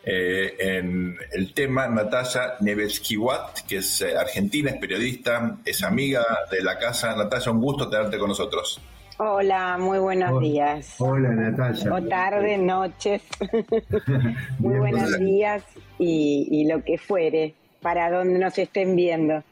[0.02, 6.78] eh, en el tema, Natalia Neveskiwat, que es argentina, es periodista, es amiga de la
[6.78, 7.14] casa.
[7.14, 8.80] Natalia, un gusto tenerte con nosotros.
[9.22, 10.94] Hola, muy buenos días.
[10.98, 11.92] Hola Natalia.
[11.92, 13.20] O tarde, noches.
[14.58, 15.62] muy buenos días
[15.98, 17.52] y, lo que fuere,
[17.82, 19.44] para donde nos estén viendo.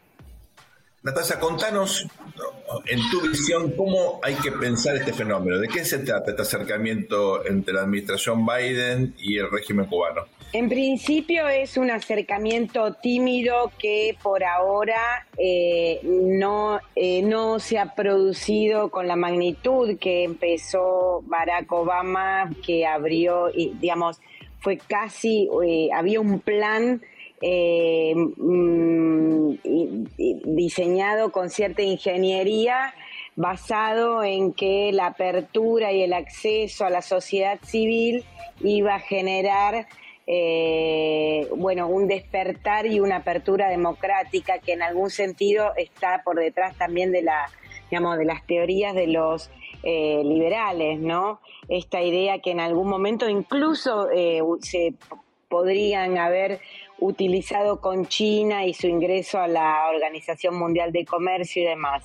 [1.03, 2.07] Natalia, contanos
[2.87, 5.59] en tu visión cómo hay que pensar este fenómeno.
[5.59, 10.23] ¿De qué se trata este acercamiento entre la administración Biden y el régimen cubano?
[10.53, 17.95] En principio es un acercamiento tímido que por ahora eh, no, eh, no se ha
[17.95, 24.21] producido con la magnitud que empezó Barack Obama, que abrió, digamos,
[24.61, 27.03] fue casi, eh, había un plan
[27.41, 29.53] mm,
[30.45, 32.95] diseñado con cierta ingeniería
[33.37, 38.25] basado en que la apertura y el acceso a la sociedad civil
[38.61, 39.87] iba a generar
[40.27, 46.77] eh, bueno, un despertar y una apertura democrática que en algún sentido está por detrás
[46.77, 47.51] también de la,
[47.91, 49.51] digamos, de las teorías de los
[49.85, 51.41] eh, liberales, ¿no?
[51.69, 54.95] Esta idea que en algún momento incluso eh, se
[55.49, 56.61] podrían haber
[56.99, 62.05] utilizado con China y su ingreso a la Organización Mundial de Comercio y demás.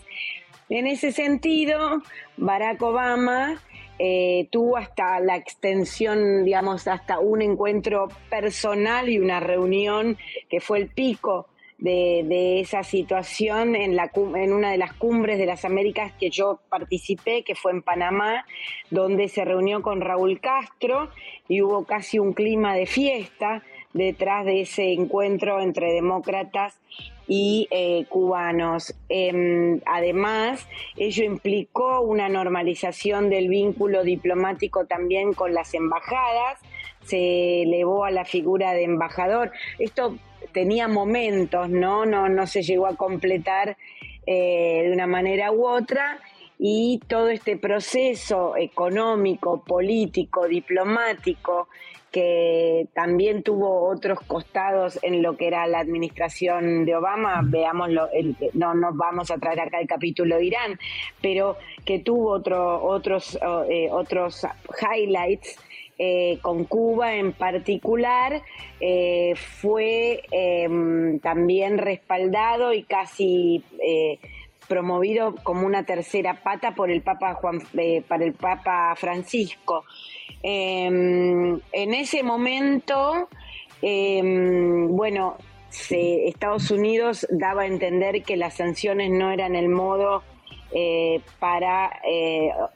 [0.70, 2.02] En ese sentido,
[2.38, 3.62] Barack Obama
[4.00, 10.18] eh, tuvo hasta la extensión, digamos, hasta un encuentro personal y una reunión
[10.50, 14.00] que fue el pico de, esa situación en,
[14.54, 18.46] una de las cumbres de las Américas que yo participé, que fue en Panamá,
[18.90, 21.10] donde se reunió con Raúl Castro
[21.50, 26.80] y hubo casi un clima de fiesta detrás de ese encuentro entre demócratas
[27.28, 28.94] y eh, cubanos.
[29.10, 36.60] Em, además, ello implicó una normalización del vínculo diplomático también con las embajadas,
[37.06, 39.52] se elevó a la figura de embajador.
[39.80, 40.18] Esto
[40.52, 42.06] tenía momentos, ¿no?
[42.06, 43.78] No, no se llegó a completar
[44.26, 46.20] eh, de una manera u otra
[46.60, 51.68] y todo este proceso económico, político, diplomático,
[52.14, 57.90] que también tuvo otros costados en lo que era la administración de Obama, veamos,
[58.54, 60.80] no nos vamos a traer acá el capítulo de Irán,
[61.24, 63.36] pero que tuvo otro, otros,
[63.68, 64.46] eh, otros
[64.80, 65.58] highlights
[65.98, 68.44] eh, con Cuba en particular,
[68.80, 73.64] eh, fue em, también respaldado y casi
[74.74, 77.62] promovido como una tercera pata por el Papa Juan,
[78.08, 79.86] para el Papa Francisco.
[80.42, 83.30] Em, en ese momento,
[83.84, 85.38] em, bueno,
[85.70, 90.24] Estados Unidos daba a entender que las sanciones no eran el modo
[91.40, 91.92] para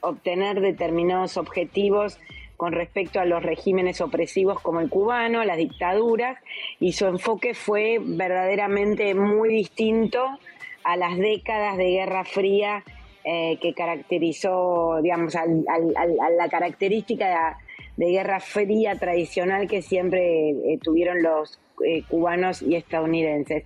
[0.02, 2.16] obtener determinados objetivos
[2.56, 6.38] con respecto a los regímenes opresivos como el cubano, las dictaduras,
[6.78, 10.38] y su enfoque fue verdaderamente muy distinto
[10.84, 12.84] a las décadas de Guerra Fría
[13.24, 17.58] eh, que caracterizó, digamos, a la característica
[17.96, 23.64] de, Guerra Fría tradicional que siempre eh, tuvieron los eh, cubanos y estadounidenses.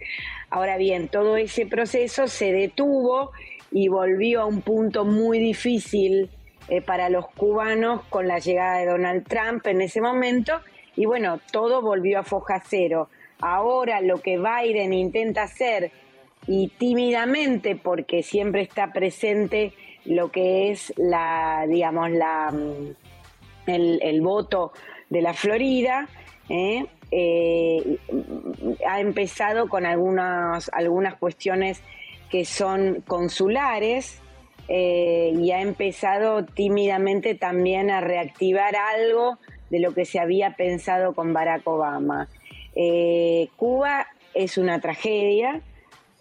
[0.50, 3.30] Ahora bien, todo ese proceso se detuvo
[3.70, 6.30] y volvió a un punto muy difícil
[6.86, 10.60] para los cubanos con la llegada de Donald Trump en ese momento
[10.96, 13.08] y bueno, todo volvió a foja cero.
[13.40, 15.90] Ahora lo que Biden intenta hacer
[16.46, 19.72] y tímidamente porque siempre está presente
[20.04, 24.72] lo que es la, digamos, la, mm, el, voto
[25.08, 26.08] de la Florida,
[26.48, 26.86] ¿eh?
[27.10, 27.98] Eh,
[28.88, 31.82] ha empezado con algunas, algunas cuestiones
[32.30, 34.20] que son consulares,
[34.68, 39.38] eh, y ha empezado tímidamente también a reactivar algo
[39.70, 42.28] de lo que se había pensado con Barack Obama.
[43.56, 45.60] Cuba es una tragedia,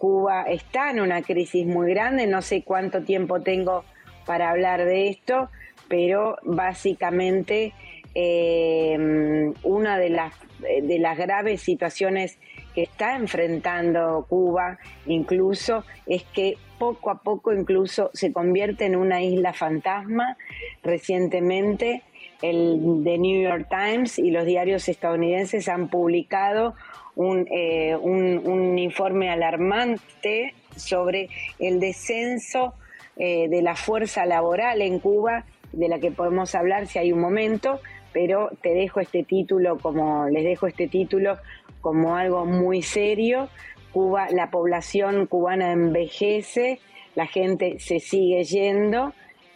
[0.02, 3.84] Cuba está en una crisis muy grande, no sé cuánto tiempo tengo
[4.26, 5.48] para hablar de esto,
[5.86, 7.72] pero básicamente
[8.12, 12.36] eh, una de las, de las graves situaciones
[12.74, 19.22] que está enfrentando Cuba incluso es que poco a poco incluso se convierte en una
[19.22, 20.36] isla fantasma.
[20.82, 22.02] Recientemente
[22.42, 26.74] el The New York Times y los diarios estadounidenses han publicado
[27.16, 32.74] un, eh, un, informe alarmante sobre el descenso
[33.16, 37.20] eh, de la fuerza laboral en Cuba, de la que podemos hablar si hay un
[37.20, 37.80] momento,
[38.12, 41.38] pero te dejo este título como les dejo este título
[41.80, 43.48] como algo muy serio.
[43.92, 46.80] Cuba, la población cubana envejece,
[47.14, 49.12] la gente se sigue yendo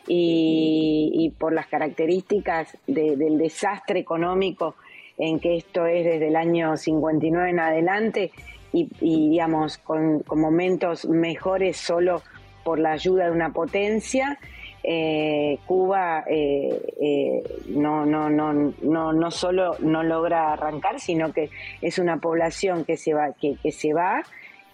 [0.07, 4.77] y, por las características del desastre económico
[5.19, 8.33] en que esto es desde el año 59 en adelante
[8.73, 12.23] y, digamos con momentos mejores solo
[12.65, 14.39] por la ayuda de una potencia,
[14.83, 21.51] eh, Cuba eh, eh, no, no, no, no, no solo no logra arrancar, sino que
[21.81, 24.23] es una población que se va, que, se va,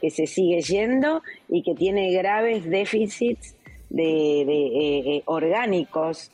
[0.01, 3.57] que se sigue yendo y que tiene graves déficits
[3.91, 6.31] de, orgánicos,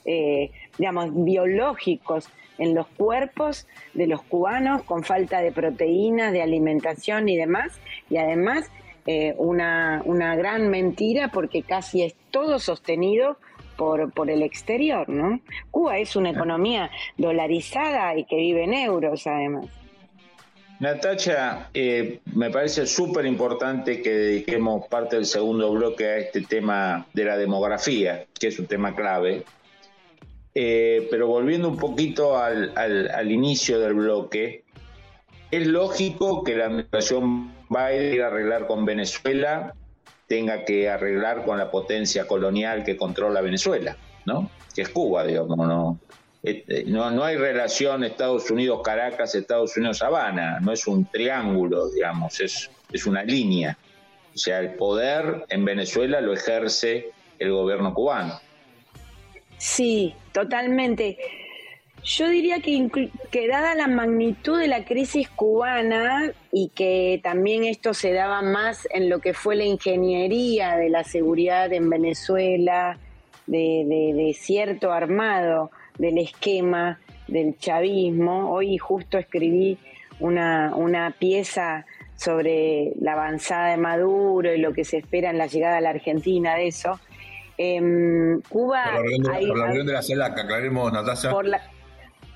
[0.77, 7.37] digamos, biológicos en los cuerpos de los cubanos con falta de proteínas, de alimentación y
[7.37, 8.71] demás, y además
[9.39, 13.39] una, una gran mentira porque casi es todo sostenido
[13.79, 15.41] por, por el exterior, ¿no?
[15.71, 19.67] Cuba es una economía dolarizada y que vive en euros, además.
[20.81, 27.07] Natacha, eh, me parece súper importante que dediquemos parte del segundo bloque a este tema
[27.13, 29.45] de la demografía, que es un tema clave.
[30.61, 34.65] Eh, pero volviendo un poquito al, al, inicio del bloque,
[35.53, 39.77] es lógico que la administración Biden a arreglar con Venezuela
[40.27, 44.51] tenga que arreglar con la potencia colonial que controla Venezuela, ¿no?
[44.75, 46.01] Que es Cuba, digamos, ¿no?
[46.43, 52.69] Este, no, no hay relación Estados Unidos-Caracas, Estados Unidos-Habana, no es un triángulo, digamos, es,
[52.93, 53.79] es una línea.
[54.35, 58.41] O sea, el poder en Venezuela lo ejerce el gobierno cubano.
[59.59, 61.19] Sí, totalmente.
[62.05, 62.89] Yo diría que,
[63.31, 68.87] que, dada la magnitud de la crisis cubana y que también esto se daba más
[68.93, 72.99] en lo que fue la ingeniería de la seguridad en Venezuela,
[73.49, 79.79] de, cierto armado del esquema del chavismo, hoy justo escribí
[80.21, 81.85] una, una pieza
[82.17, 85.91] sobre la avanzada de Maduro y lo que se espera en la llegada a la
[85.91, 86.99] Argentina de eso.
[87.59, 88.85] Eh, Cuba...
[88.95, 91.31] Por la, Unión de la CELAC, aclaremos, Natasha.
[91.31, 91.61] Por la,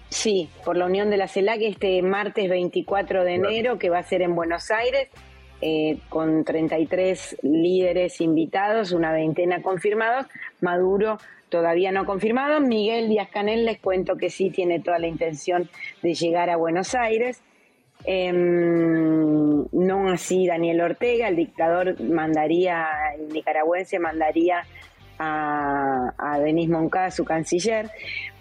[0.08, 4.02] sí, por la Unión de la CELAC este martes 24 de enero, que va a
[4.02, 5.08] ser en Buenos Aires,
[5.60, 10.26] eh, con 33 líderes invitados, una veintena confirmados.
[10.60, 11.18] Maduro
[11.50, 12.60] todavía no confirmado.
[12.60, 15.70] Miguel Díaz Canel les cuento que sí tiene toda la intención
[16.02, 17.40] de llegar a Buenos Aires.
[18.04, 22.84] Em, no así Daniel Ortega, el dictador mandaría,
[23.16, 24.64] el nicaragüense mandaría
[25.22, 27.90] a, Denis Moncada, su canciller,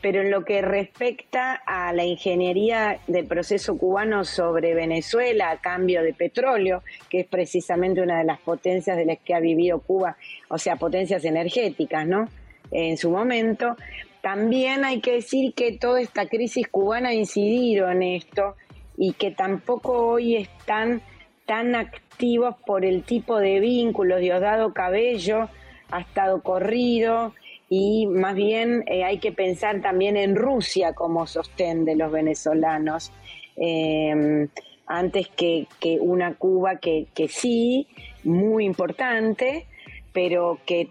[0.02, 6.02] pero en lo que respecta a la ingeniería del proceso cubano sobre Venezuela a cambio
[6.02, 10.18] de petróleo, que es precisamente una de las potencias de las que ha vivido Cuba,
[10.50, 12.28] o sea, potencias energéticas, ¿no?
[12.72, 13.76] En su momento,
[14.22, 18.56] también hay que decir que toda esta crisis cubana ha incidido en esto
[18.98, 21.02] y que tampoco hoy están
[21.46, 24.22] tan activos por el tipo de vínculos.
[24.22, 25.50] Diosdado Cabello
[25.92, 27.34] ha estado corrido
[27.70, 33.12] y más bien eh, hay que pensar también en Rusia como sostén de los venezolanos.
[33.56, 34.48] Eh,
[34.88, 35.68] antes que,
[36.02, 37.88] una Cuba que, sí,
[38.24, 39.68] muy importante,
[40.12, 40.90] pero que,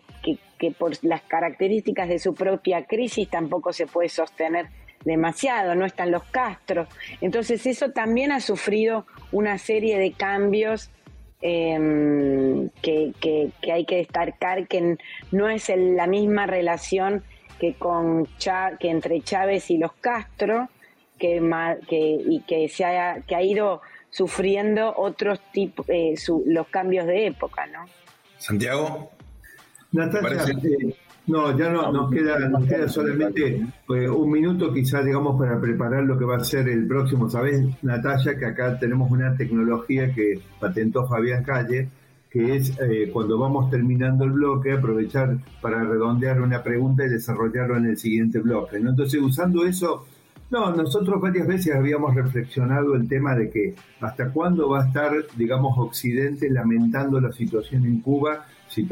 [0.58, 4.68] que, por las características de su propia crisis tampoco se puede sostener
[5.04, 6.88] demasiado, no están los Castros.
[7.20, 10.90] Entonces eso también ha sufrido una serie de cambios
[11.40, 14.96] em, que, que, hay que destacar que
[15.30, 17.22] no es la misma relación
[17.58, 18.26] que, con
[18.78, 20.68] que entre Chávez y los Castro,
[21.18, 21.40] que,
[21.88, 26.14] que, y que, se ha, que ha ido sufriendo otros tipos, eh,
[26.46, 27.84] los cambios de época, ¿no?
[28.38, 29.10] Santiago.
[29.92, 30.44] Natalia,
[31.30, 36.02] no, ya no, nos queda, nos queda solamente eh, un minuto quizás, digamos, para preparar
[36.02, 37.30] lo que va a ser el próximo.
[37.30, 41.88] Sabes, Natalia, que acá tenemos una tecnología que patentó Fabián Calle,
[42.28, 47.76] que es eh, cuando vamos terminando el bloque, aprovechar para redondear una pregunta y desarrollarlo
[47.76, 48.78] en el siguiente bloque.
[48.80, 48.90] ¿no?
[48.90, 50.06] Entonces, usando eso,
[50.50, 55.12] no, nosotros varias veces habíamos reflexionado el tema de que hasta cuándo va a estar,
[55.36, 58.88] digamos, Occidente lamentando la situación en Cuba sin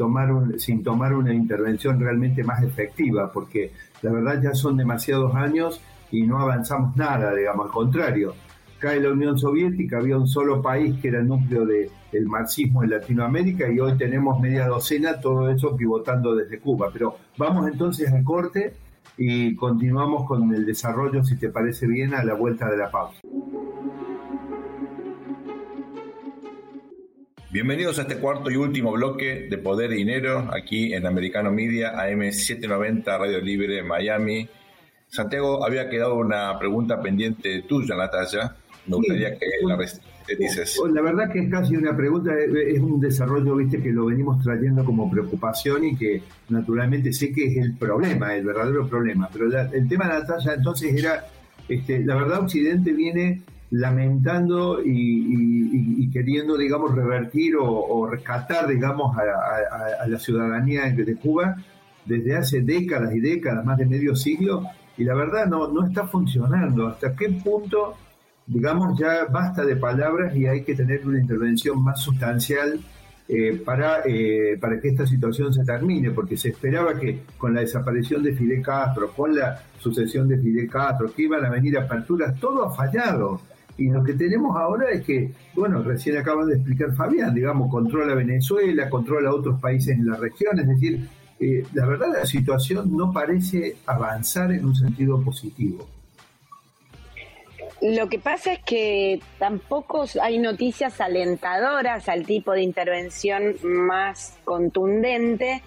[0.83, 6.39] tomar, una intervención realmente más efectiva, porque la verdad ya son demasiados años y no
[6.39, 8.33] avanzamos nada, digamos, al contrario.
[8.77, 12.83] Cae la Unión Soviética, había un solo país que era el núcleo de, del marxismo
[12.83, 16.89] en Latinoamérica y hoy tenemos media docena, todo eso pivotando desde Cuba.
[16.91, 18.73] Pero vamos entonces al corte
[19.17, 23.19] y continuamos con el desarrollo, si te parece bien, a la vuelta de la pausa.
[27.51, 31.95] Bienvenidos a este cuarto y último bloque de Poder y Dinero aquí en Americano Media,
[31.95, 34.47] AM790 Radio Libre Miami.
[35.07, 38.55] Santiago, había quedado una pregunta pendiente tuya, Natalia.
[38.85, 39.77] Me gustaría que la
[40.37, 40.79] dices.
[40.93, 44.85] La verdad que es casi una pregunta, es un desarrollo, viste, que lo venimos trayendo
[44.85, 49.27] como preocupación y que naturalmente sé que es el problema, el verdadero problema.
[49.33, 51.25] Pero el tema de Natalia entonces era,
[51.67, 60.19] este, la verdad Occidente viene lamentando y, queriendo, digamos, revertir o, rescatar, digamos, a, la
[60.19, 61.55] ciudadanía de Cuba
[62.05, 64.63] desde hace décadas y décadas, más de medio siglo,
[64.97, 66.87] y la verdad no, no está funcionando.
[66.87, 67.95] ¿Hasta qué punto,
[68.47, 72.79] digamos, ya basta de palabras y hay que tener una intervención más sustancial
[73.27, 76.11] eh, para, eh, para que esta situación se termine?
[76.11, 80.69] Porque se esperaba que con la desaparición de Fidel Castro, con la sucesión de Fidel
[80.69, 83.39] Castro, que iban a venir aperturas, todo ha fallado.
[83.79, 88.13] Y lo que tenemos ahora es que, bueno, recién acaba de explicar Fabián, digamos, controla
[88.13, 91.07] Venezuela, controla otros países en la región, es decir,
[91.39, 95.87] eh, la verdad la situación no parece avanzar en un sentido positivo.
[97.81, 105.63] Lo que pasa es que tampoco hay noticias alentadoras al tipo de intervención más contundente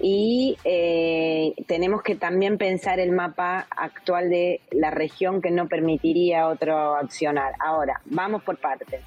[0.00, 6.48] y eh, tenemos que también pensar el mapa actual de la región que no permitiría
[6.48, 7.52] otro accionar.
[7.58, 9.02] Ahora, vamos por partes.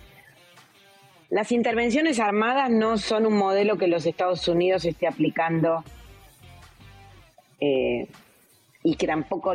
[1.31, 5.83] Las intervenciones armadas no son un modelo que los Estados Unidos esté aplicando
[7.59, 8.07] eh,
[8.83, 9.53] y que tampoco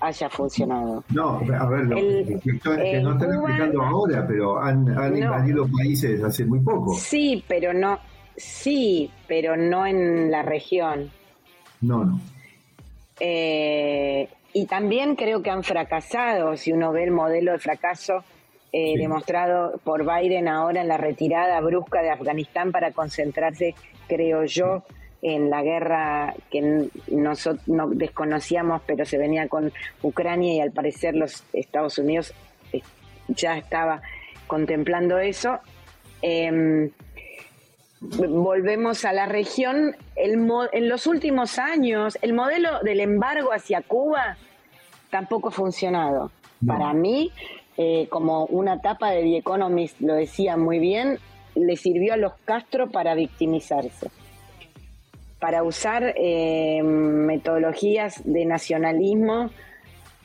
[0.00, 1.02] haya funcionado.
[1.08, 6.60] No, a ver, lo, que no están aplicando ahora, pero han, invadido países hace muy
[6.60, 6.94] poco.
[6.94, 7.98] Sí, pero no,
[8.36, 11.10] Sí, pero no en la región.
[11.80, 12.20] No, no.
[13.20, 18.24] Eh, y también creo que han fracasado, si uno ve el modelo de fracaso
[18.72, 23.74] eh, demostrado por Biden ahora en la retirada brusca de Afganistán para concentrarse,
[24.08, 24.82] creo yo,
[25.22, 29.72] en la guerra que nosotros no desconocíamos, pero se venía con
[30.02, 32.34] Ucrania y al parecer los Estados Unidos
[32.72, 32.82] eh,
[33.28, 34.02] ya estaba
[34.46, 35.58] contemplando eso.
[36.22, 36.90] Em,
[38.00, 44.36] volvemos a la región, en los últimos años el modelo del embargo hacia Cuba
[45.10, 46.30] tampoco ha funcionado.
[46.66, 47.30] Para mí,
[47.76, 51.18] eh, como una etapa de The Economist lo decía muy bien,
[51.54, 54.10] le sirvió a los Castro para victimizarse,
[55.38, 59.50] para usar eh, metodologías de nacionalismo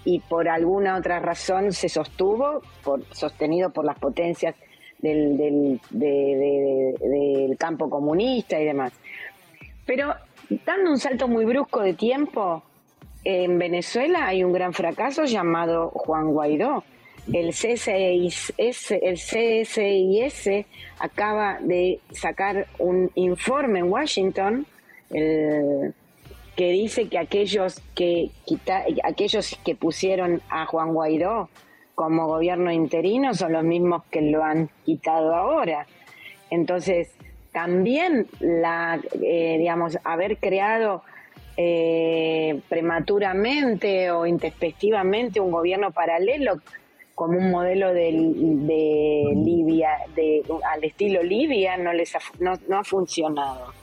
[0.04, 4.56] y por alguna otra razón se sostuvo, por, sostenido por las potencias
[5.02, 8.94] del, del, campo comunista y demás.
[9.86, 10.14] Pero
[10.66, 12.64] dando un salto muy brusco de tiempo,
[13.24, 16.84] en Venezuela hay un gran fracaso llamado Juan Guaidó.
[17.32, 20.66] El CSIS, el CSIS
[20.98, 24.66] acaba de sacar un informe en Washington
[25.10, 25.94] que
[26.72, 28.32] dice que aquellos que
[29.04, 31.50] aquellos que pusieron a Juan Guaidó
[31.96, 35.86] como gobierno interino son los mismos que lo han quitado ahora.
[36.50, 37.10] Entonces,
[37.52, 41.04] también la, eh, digamos, haber creado
[41.58, 46.62] eh, prematuramente o intempestivamente un gobierno paralelo
[47.14, 53.74] como un modelo de, Libia, de, al estilo Libia, no, les no, ha funcionado.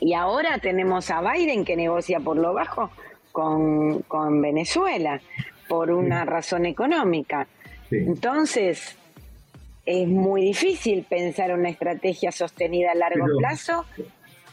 [0.00, 2.90] Y ahora tenemos a Biden que negocia por lo bajo
[3.30, 5.20] con, con Venezuela
[5.68, 7.46] por una razón económica.
[7.90, 8.96] Entonces,
[9.86, 13.84] es muy difícil pensar una estrategia sostenida a largo plazo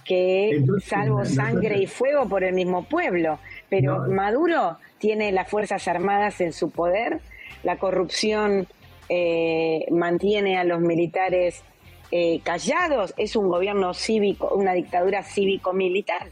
[0.04, 3.40] que salvo sangre y fuego por el mismo pueblo.
[3.70, 7.20] Pero Maduro tiene las Fuerzas Armadas en su poder,
[7.64, 8.68] la corrupción
[9.10, 11.64] eh, mantiene a los militares
[12.12, 16.28] eh, callados, es un gobierno cívico, una dictadura cívico-militar.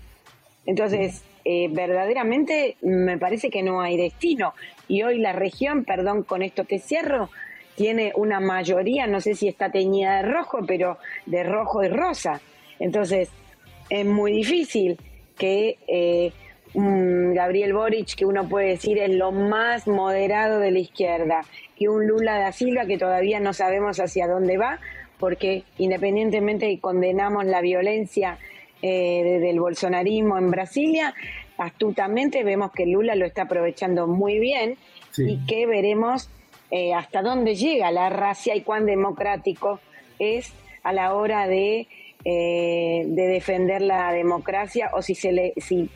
[0.65, 4.53] Entonces, eh, verdaderamente me parece que no hay destino.
[4.87, 7.29] Y hoy la región, perdón con esto que cierro,
[7.75, 12.41] tiene una mayoría, no sé si está teñida de rojo, pero de rojo y rosa.
[12.79, 13.29] Entonces,
[13.89, 14.97] es muy difícil
[15.37, 16.31] que eh,
[16.73, 21.41] Gabriel Boric, que uno puede decir es lo más moderado de la izquierda,
[21.75, 24.79] que un Lula da Silva que todavía no sabemos hacia dónde va,
[25.17, 28.37] porque independientemente condenamos la violencia
[28.81, 31.13] eh, del bolsonarismo en Brasilia,
[31.57, 34.77] astutamente vemos que Lula lo está aprovechando muy bien
[35.17, 36.29] y que veremos
[36.71, 39.79] eh, hasta dónde llega la racia y cuán democrático
[40.19, 40.53] es
[40.83, 41.87] a la hora de,
[42.23, 45.89] eh, de defender la democracia o si se le si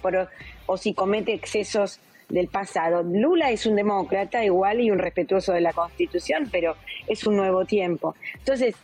[0.66, 3.04] o si comete excesos del pasado.
[3.04, 6.76] Lula es un demócrata igual y un respetuoso de la Constitución, pero
[7.08, 8.16] es un nuevo tiempo.
[8.40, 8.76] Entonces,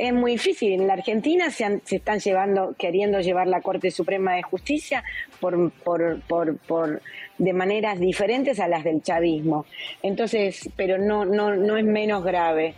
[0.00, 0.72] es muy difícil.
[0.72, 5.04] En la Argentina se, se, están llevando, queriendo llevar la Corte Suprema de Justicia
[5.40, 7.02] por, por, por, por,
[7.38, 9.66] de maneras diferentes a las del chavismo.
[10.02, 12.74] Entonces, pero no, no, no es menos grave.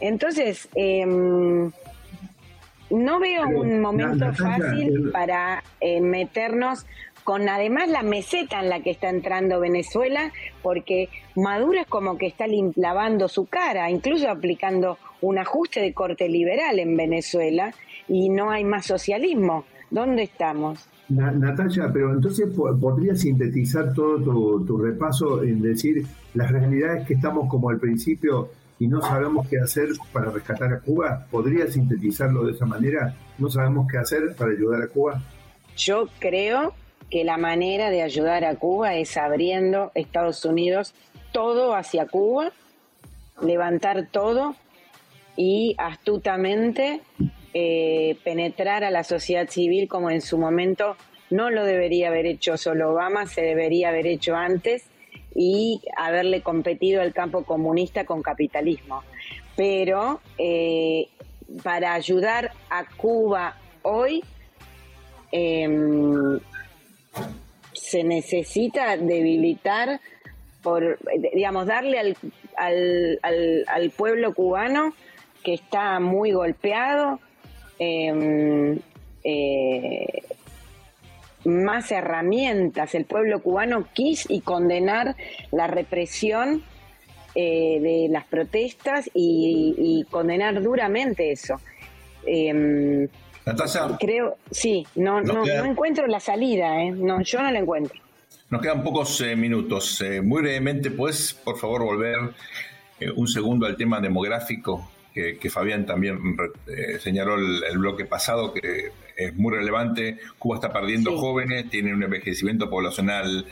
[0.00, 1.70] Entonces, em,
[2.90, 6.86] no veo un momento fácil para eh, meternos
[7.24, 12.26] con además la meseta en la que está entrando Venezuela, porque Maduro es como que
[12.26, 12.46] está
[12.76, 17.74] lavando su cara, incluso aplicando un ajuste de corte liberal en Venezuela
[18.08, 19.64] y no hay más socialismo.
[19.90, 20.88] ¿Dónde estamos?
[21.10, 27.70] Natalia, pero entonces podría sintetizar todo tu, repaso en decir las realidades que estamos como
[27.70, 31.26] al principio y no sabemos qué hacer para rescatar a Cuba.
[31.30, 33.14] ¿Podría sintetizarlo de esa manera?
[33.38, 35.20] ¿No sabemos qué hacer para ayudar a Cuba?
[35.76, 36.74] Yo creo
[37.10, 40.94] que la manera de ayudar a Cuba es abriendo Estados Unidos
[41.32, 42.52] todo hacia Cuba,
[43.42, 44.54] levantar todo
[45.36, 47.00] y astutamente
[47.54, 50.96] eh, penetrar a la sociedad civil como en su momento
[51.30, 54.84] no lo debería haber hecho solo Obama, se debería haber hecho antes
[55.34, 59.02] y haberle competido al campo comunista con capitalismo.
[59.56, 61.08] Pero eh,
[61.62, 64.22] para ayudar a Cuba hoy,
[65.32, 66.40] em,
[67.72, 70.00] se necesita debilitar,
[70.62, 70.98] por,
[71.34, 72.16] digamos, darle al,
[72.56, 73.18] al,
[73.66, 74.94] al, pueblo cubano
[75.42, 77.20] que está muy golpeado
[77.78, 78.78] em,
[79.24, 80.22] eh,
[81.44, 82.94] más herramientas.
[82.94, 85.16] El pueblo cubano quiso y condenar
[85.52, 86.62] la represión
[87.34, 91.60] eh, de las protestas y, condenar duramente eso.
[92.26, 93.08] Em,
[93.46, 93.96] Natasha.
[93.98, 96.90] Creo, sí, no, no, no encuentro la salida, ¿eh?
[96.90, 98.00] No, yo no la encuentro.
[98.50, 100.00] Nos quedan pocos eh, minutos.
[100.00, 102.16] Eh, muy brevemente, ¿puedes, por favor, volver
[102.98, 104.90] eh, un segundo al tema demográfico?
[105.12, 106.18] Que, Fabián también
[107.00, 110.18] señaló el, bloque pasado, que es muy relevante.
[110.38, 113.46] Cuba está perdiendo jóvenes, tiene un envejecimiento poblacional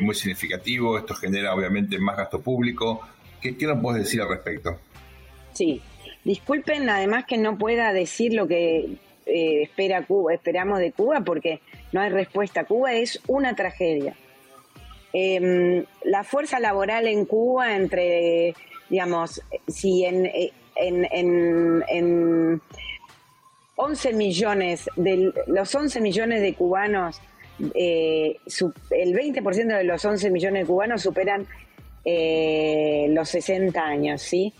[0.00, 0.96] muy significativo.
[0.96, 3.00] Esto genera, obviamente, más gasto público.
[3.40, 4.78] ¿Qué, qué nos puedes decir al respecto?
[5.52, 5.82] Sí,
[6.24, 8.96] disculpen además que no pueda decir lo que
[9.26, 11.60] espera Cuba, esperamos de Cuba, porque
[11.92, 12.64] no hay respuesta.
[12.64, 14.14] Cuba es una tragedia.
[15.12, 18.54] Em, la fuerza laboral en Cuba, entre,
[18.88, 20.26] digamos, si en,
[20.82, 22.60] en, en,
[23.76, 27.20] 11 millones, de los 11 millones de cubanos,
[27.74, 28.36] eh,
[28.90, 31.46] el 20% de los 11 millones de cubanos superan
[32.04, 34.52] eh, los 60 años, ¿sí?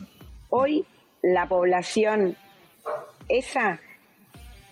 [0.50, 0.84] Hoy
[1.22, 2.36] la población,
[3.28, 3.80] esa,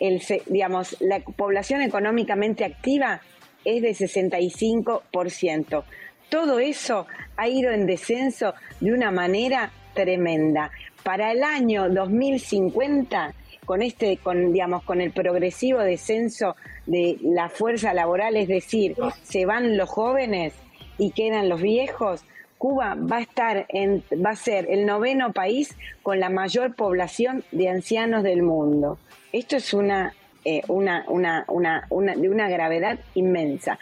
[0.01, 3.21] el, digamos, la población económicamente activa
[3.65, 5.85] es de 65%.
[6.29, 10.71] Todo eso ha ido en descenso de una manera tremenda.
[11.03, 13.35] Para el año 2050,
[13.65, 19.47] con este, con, digamos, con el progresivo descenso de la fuerza laboral, es decir, se
[19.47, 20.55] van los jóvenes
[20.99, 22.25] y quedan los viejos,
[22.59, 27.43] Cuba va a estar en, va a ser el noveno país con la mayor población
[27.53, 28.99] de ancianos del mundo.
[29.33, 33.79] Esto es una eh, una, una, una, una, de una gravedad inmensa.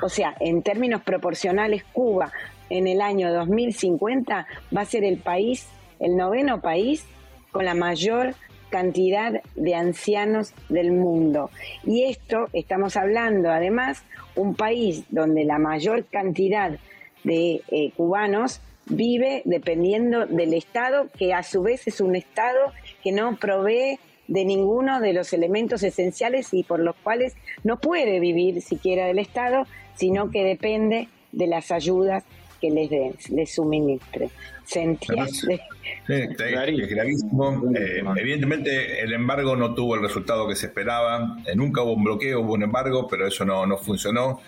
[0.00, 2.30] O sea, en términos proporcionales, Cuba
[2.70, 4.46] en el año 2050
[4.76, 5.66] va a ser el país,
[6.00, 7.06] el noveno país
[7.50, 8.34] con la mayor
[8.70, 11.50] cantidad de ancianos del mundo.
[11.84, 14.04] Y esto, estamos hablando además,
[14.36, 16.78] un país donde la mayor cantidad
[17.24, 22.72] de eh, cubanos vive dependiendo del Estado, que a su vez es un Estado
[23.02, 27.34] que no provee de ninguno de los elementos esenciales y por los cuales
[27.64, 32.24] no puede vivir siquiera del Estado, sino que depende de las ayudas
[32.60, 34.30] que les, den, les suministre.
[34.64, 35.62] ¿Se entiende?
[36.06, 37.62] Sí, es gravísimo.
[37.74, 41.38] Eh, evidentemente el embargo no tuvo el resultado que se esperaba.
[41.46, 44.42] Eh, nunca hubo un bloqueo, hubo un embargo, pero eso no, no funcionó.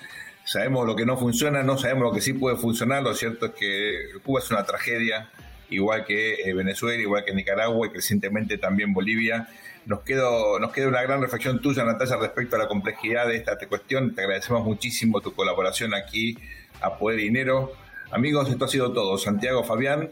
[0.45, 3.03] Sabemos lo que no funciona, no sabemos lo que sí puede funcionar.
[3.03, 3.93] Lo cierto es que
[4.23, 5.31] Cuba es una tragedia,
[5.71, 9.49] igual que eh, Venezuela, igual que Nicaragua y recientemente también Bolivia.
[9.87, 13.57] Nos, quedó, nos queda una gran reflexión tuya, Natalia, respecto a la complejidad de esta
[13.69, 14.15] cuestión.
[14.15, 16.37] Te agradecemos muchísimo tu colaboración aquí
[16.83, 17.73] a Poder Dinero.
[18.11, 19.17] Amigos, esto ha sido todo.
[19.19, 20.11] Santiago, Fabián,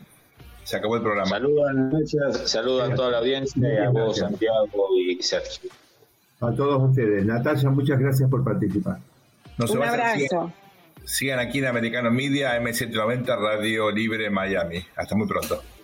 [0.65, 1.29] se acabó el programa.
[1.29, 1.71] Saludos,
[2.47, 5.71] saludos a toda la audiencia y a vos, Santiago y Sergio.
[6.41, 7.25] A todos ustedes.
[7.25, 8.99] Natalia, muchas gracias por participar.
[9.59, 10.53] Un abrazo.
[11.05, 14.85] Sigan, aquí en Americano Media, M790 Radio Libre Miami.
[14.95, 15.63] Hasta muy pronto.